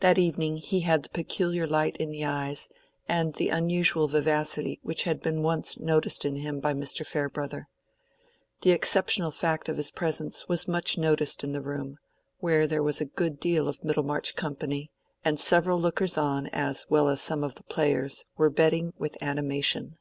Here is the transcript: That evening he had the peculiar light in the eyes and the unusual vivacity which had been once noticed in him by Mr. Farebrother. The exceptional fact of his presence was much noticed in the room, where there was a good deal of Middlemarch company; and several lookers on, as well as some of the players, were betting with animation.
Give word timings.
That 0.00 0.18
evening 0.18 0.56
he 0.56 0.80
had 0.80 1.04
the 1.04 1.08
peculiar 1.10 1.64
light 1.64 1.96
in 1.98 2.10
the 2.10 2.24
eyes 2.24 2.68
and 3.08 3.34
the 3.36 3.50
unusual 3.50 4.08
vivacity 4.08 4.80
which 4.82 5.04
had 5.04 5.22
been 5.22 5.42
once 5.44 5.78
noticed 5.78 6.24
in 6.24 6.34
him 6.34 6.58
by 6.58 6.74
Mr. 6.74 7.06
Farebrother. 7.06 7.68
The 8.62 8.72
exceptional 8.72 9.30
fact 9.30 9.68
of 9.68 9.76
his 9.76 9.92
presence 9.92 10.48
was 10.48 10.66
much 10.66 10.98
noticed 10.98 11.44
in 11.44 11.52
the 11.52 11.62
room, 11.62 11.98
where 12.38 12.66
there 12.66 12.82
was 12.82 13.00
a 13.00 13.04
good 13.04 13.38
deal 13.38 13.68
of 13.68 13.84
Middlemarch 13.84 14.34
company; 14.34 14.90
and 15.24 15.38
several 15.38 15.80
lookers 15.80 16.18
on, 16.18 16.48
as 16.48 16.86
well 16.90 17.08
as 17.08 17.20
some 17.22 17.44
of 17.44 17.54
the 17.54 17.62
players, 17.62 18.24
were 18.36 18.50
betting 18.50 18.92
with 18.98 19.22
animation. 19.22 19.98